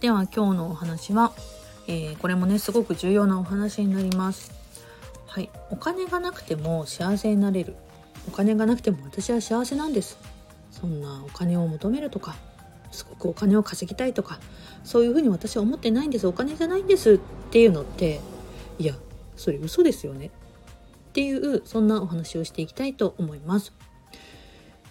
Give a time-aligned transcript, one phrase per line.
[0.00, 1.32] では今日のお話は、
[1.86, 4.50] えー、これもねすごく重要なお話になります。
[5.26, 5.50] はい。
[5.68, 7.76] お金がなくても幸せになれる。
[8.26, 10.16] お金がなくても私は幸せなんです。
[10.70, 12.34] そんなお金を求めるとか
[12.90, 14.40] すごくお金を稼ぎたいとか
[14.84, 16.26] そういうふうに私は思ってないんです。
[16.26, 17.14] お金じゃないんです。
[17.14, 17.18] っ
[17.50, 18.20] ていうのって
[18.78, 18.94] いや
[19.36, 20.28] それ嘘ですよね。
[21.10, 23.74] っていうそんなお話をしていきたいと思います。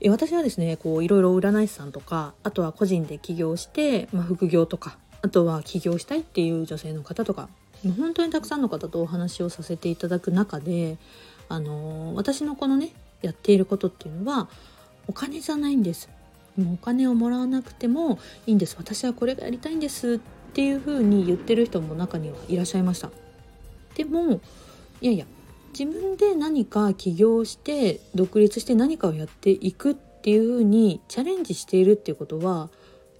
[0.00, 7.48] え私はですねこういろいろ占い師さんとかあとは個人で起業して、まあ、副業とかあとは起業したいっていう女性の方とか
[7.96, 10.98] 本当にたくさんの方とお話をさせていただく中で
[11.48, 12.90] あの私のこのね
[13.22, 14.48] やっていることっていうのは
[15.06, 16.08] お金じゃないんです。
[16.56, 18.76] もうお金をもらわなくてもいいんです。
[18.78, 20.18] 私はこれがやりたいんですっ
[20.52, 23.10] ていうふうに言ってる人も中にはいらっしゃいました。
[23.94, 24.40] でも
[25.00, 25.26] いやいや
[25.78, 32.70] 自分で何か起業して独立して何かをやっていくっていうふうにチャレンジしているっていうことは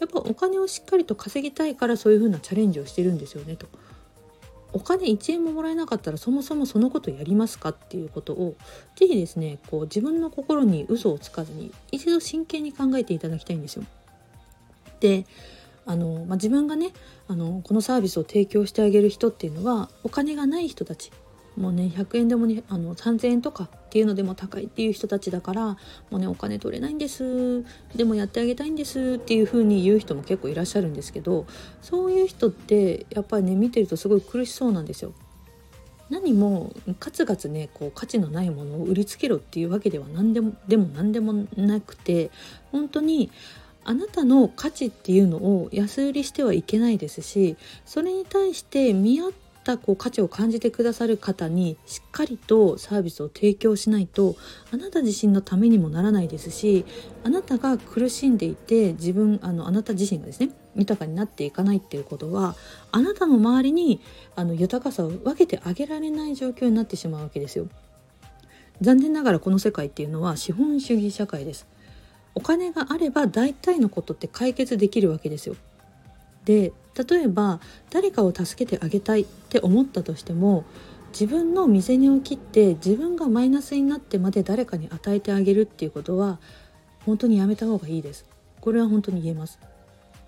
[0.00, 3.66] やっぱお金をしっかりと稼ぎたいからそういうふうなチャレンジをしてるんですよねと。
[4.72, 8.56] お金1円ももらえなかったらそもそもそのことやりますかっていうことを
[8.94, 13.84] 是非ですねこう自分の心に嘘をつかずに一度真剣に考えていただきたいんですよ。
[15.00, 15.26] で
[15.84, 16.92] あの、まあ、自分がね
[17.28, 21.10] あのこのサービスを提供してあげる人っていうのはお金がない人たち
[21.56, 25.78] もうね100円でもねあの3,000円とかっていうのでも高いっていう人たちだからも
[26.12, 31.46] うねお金取れないんですでもやってあげたいんですっていう風に言う人も結構いらっしゃるんですけど
[31.80, 35.12] そういう人ってやっぱりね見てるとすごい苦しそうなんですよ。
[36.08, 42.30] 何もガツガツねこう価値のないものを売りつけろっていうわけでは何でもでも何でもなくて
[42.70, 43.32] 本当に
[43.82, 54.36] あなたの価値っていうのを安売りしてはいけないですしそれに対して見合っったこう価値を感じてくださる方にしっかりとサービスを提供しないと
[54.72, 56.86] あなた自身のためにもならないですし
[57.24, 62.54] あなたが苦しんでいて自分あのあなた自身がですね豊かになっていかないっていうことは
[62.92, 64.00] あなたの周りに
[64.36, 67.66] あの豊かさを分けてあげられない状況になってしまうわけですよ。
[68.82, 71.66] 残念ながらこの世界っていうのは資本主義社会です。
[72.34, 75.56] お金があれば大体のことって解決できるわけですよ。
[76.46, 76.72] で
[77.10, 80.64] 例えば誰かを助けてあげたいって思ったとしても
[81.10, 86.38] 自分の身銭を切って自分がマイナスになってまで誰かに与えてあげるっていうことは
[87.04, 88.24] 本当にやめた方がいいです。
[88.60, 89.58] これは本当に言えます。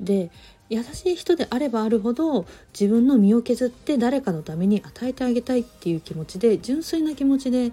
[0.00, 0.30] で
[0.70, 2.46] 優しい人であればあるほど
[2.78, 7.70] 自分の身を削って誰かのために与えてあげたいっていう気持ちで純粋な気持ちで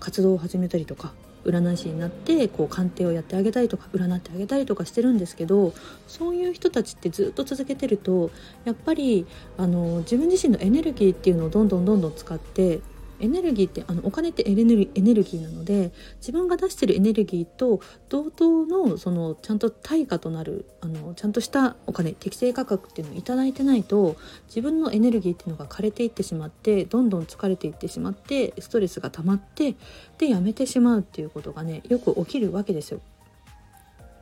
[0.00, 1.12] 活動を始めたりとか
[1.44, 5.72] 占い師になってこう鑑定をやってあげたりとか占ってあげたりとかしてるんですけど
[6.06, 8.30] そういう人たちってずっと続けてると
[8.64, 12.80] やっぱりあの自分自身のエネルギーっていうのをどんどんどんどん使って
[13.20, 24.16] エネルギーってあのお金ってエネルギーなので自分が出してるエネルギーと同等のそのちゃんと対価となるあのちゃんとしたお金適正価格っていうのを頂いてないと
[24.46, 29.74] 自分のエネルギーっていうのが枯れていってしまってどんどん疲れていってしまってストレスが溜まって
[30.18, 33.00] でやめてしまうっていうことがねよく起きるわけですよ。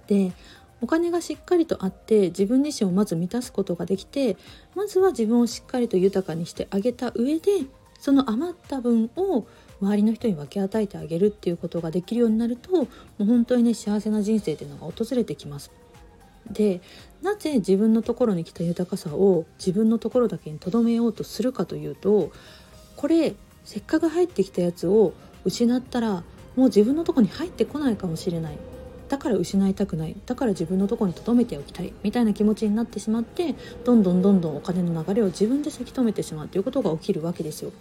[0.07, 0.33] で
[0.81, 4.37] お金がしっかりとあって自分自身をまず満たすことができて
[4.75, 7.67] まずは自分をしっかりと豊かにしてあげた上で
[7.99, 9.47] その余った分を
[9.81, 12.89] 周りの人に分け与えてあげるっていうことができるようになるとも
[13.21, 15.71] う本当にね幸せな人生っていうのが訪れてきます。
[16.51, 16.81] で
[17.23, 22.33] なぜ自分のところに来た豊かさを自分のところだけに留めようとするかというと
[22.97, 25.13] これせっかく入ってきたやつを
[25.45, 26.25] 失ったら
[26.57, 28.59] もう自分のとこに入ってこないかもしれない
[29.09, 33.55] だから失いたくないだから自分のとこに留めておきたいみたいな気持ちになってしまって
[33.85, 37.73] どんどんどんどんお金の流れを自分でせき止めてしまうということが起きるわけですよ。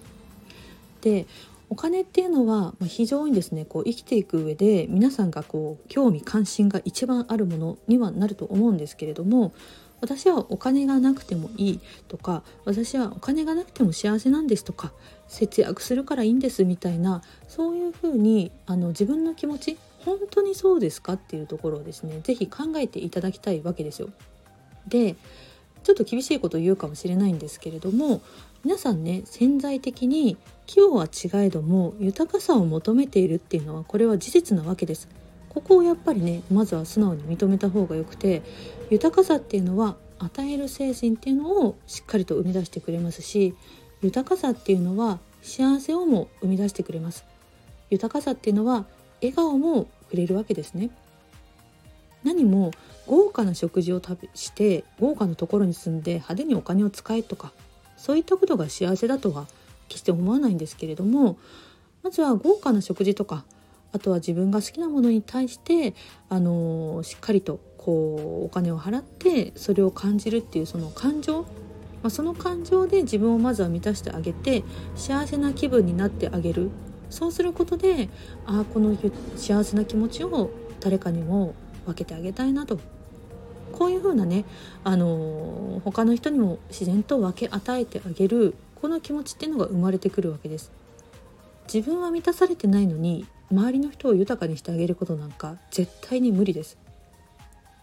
[1.01, 1.27] で
[1.69, 9.53] お金っていうのは非常にですねこう生きていく上で皆さんがこう興味関心が一番あるものにはなると思うんですけれども
[9.99, 14.93] 私はお金がなくてもいいとか私はお金がなくても幸せなんですとか
[15.27, 19.77] 節約するからいいんですみたいなそういうふうにあの自分の気持ち
[20.07, 24.09] 本当にそうですかっていうところをですね是非考えていただきたいわけですよ。
[24.87, 25.15] で
[25.83, 28.21] ちょっと厳しいことを言うかもしれないんですけれども
[28.63, 35.07] 皆さんね潜在的に器用は違えども豊かさを求めているっていうのはこれは事実なわけです。
[35.49, 38.43] ここをやっぱりねまずは素直に認めた方がよくて
[38.89, 43.55] 豊かさっていうのは与える精神っていうのをしっかりと生み出してくれますし
[44.01, 47.25] 豊かさっていうのは幸せをも生み出してくれます
[47.89, 48.85] 豊かさっていうのは
[49.21, 50.89] 笑顔もくれるわけですね。
[52.23, 52.71] 何も
[53.05, 57.53] 豪華な食事を食べして豪華なところに住んで派手にお金を使えとか
[57.95, 59.47] そういったことが幸せだとは
[59.87, 61.37] 決して思わないんですけれども
[62.03, 63.45] まずは豪華な食事とか
[63.93, 65.95] あとは自分が好きなものに対して
[66.29, 71.47] あのしっかりとこうお金を払ってそれを感じるっていうその感情、ま
[72.03, 74.63] あ、その感情で自分をまずは満たしてあげて
[74.95, 76.69] 幸せな気分になってあげる。
[77.09, 78.09] そうすることで
[78.45, 78.95] ああこの
[79.35, 81.53] 幸せな気持ちを誰かにも
[81.85, 82.79] 分けてあげたいなと
[83.71, 84.43] こういうふうなね、
[84.83, 90.71] あの他の人にも自然と分け与えてあげるこの気持ちっていうのが生まれてくるわけです。
[91.71, 96.77] 自分は満たされてないのに周りの人を豊かにしてあげることなんか絶対に無理です。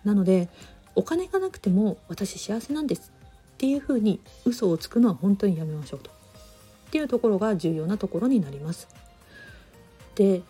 [0.05, 0.49] なので
[0.97, 3.13] お金がなくても私幸せなんです
[3.55, 6.11] っていうふうに嘘をつくのは本当にやめましょうと。
[6.11, 8.89] っていうところが重要なところになります。
[10.15, 10.43] で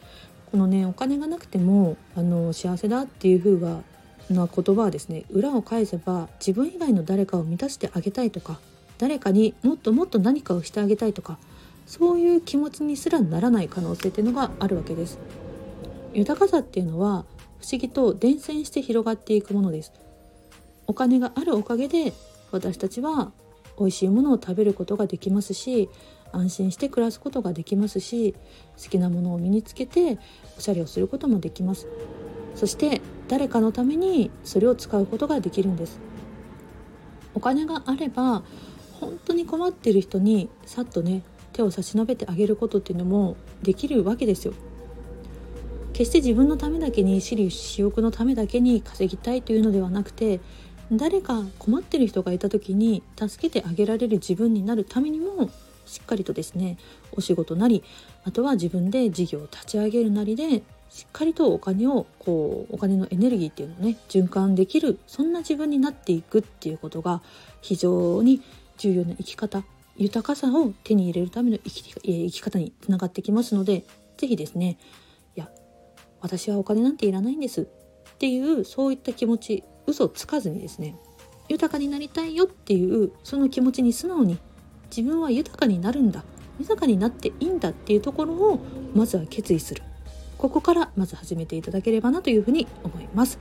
[0.50, 3.82] このねお金がなくてもあの幸せだっていう風は
[4.30, 8.60] な言葉はですね裏を返せば自分以外の誰かを満たしてあげたいとか
[8.98, 11.38] 誰かにもっともっと何かをしてあげたいとか
[11.86, 15.18] そういう気持ちにすらならない可能性っていうのがあるわけです。
[16.14, 17.24] 豊かさっていうのは
[17.60, 19.92] 不思議と伝染して広がっていくものです。
[20.86, 22.12] お金があるおかげで
[22.52, 23.32] 私たちは
[23.78, 25.88] 美味しいものを食べることができますし
[26.34, 28.34] 安心して暮らすことができますし
[28.82, 30.18] 好きなものを身につけて
[30.56, 31.86] おしゃれをすることもできます。
[32.54, 35.98] そして誰かのためにそれを使うことができるんです。
[37.34, 38.44] お金があれば
[39.00, 41.22] 本当に困ってる人にさっとね
[41.52, 44.54] 手を差し伸べてあげることっていうのもできるわけですよ。
[45.92, 50.40] 決して自分のためだけに私利私欲のためだけに稼ぎたいというのではなくて
[50.90, 55.50] 誰か困ってる人がいた時に助けてあげられる自分になるためにも
[55.86, 56.78] しっかりとですね
[57.12, 57.82] お仕事なり
[58.24, 67.20] あとは自分で事業を立ち上げるなりでしっかりとお金をこうお金のエネルギーっていうのをね循環できるそんな自分になっていくっていうことが
[67.60, 68.40] 非常に
[68.78, 69.64] 重要な生き方
[69.96, 73.84] 豊かさを手に入れるための生き生き方につながってきますので
[74.16, 74.78] 是非ですね
[75.36, 75.48] いや
[76.20, 80.96] 私はお金なんていらないんですっていうそういった気持ち嘘つかずにですね
[81.48, 84.38] 豊かになりたいよっていうその気持ちに素直に
[84.96, 86.22] 自分は豊かになるんだ
[86.60, 88.60] 豊かになっていいんだっていうところを
[88.94, 89.82] まずは決意する
[90.38, 93.38] ここからまず始めていただければなというふうに思います。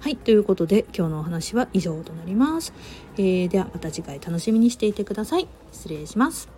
[0.00, 2.74] はい、ということで今日のお話は以上となります。
[3.16, 5.46] えー、ではまた次回楽しみにしていてください。
[5.70, 6.48] 失礼します。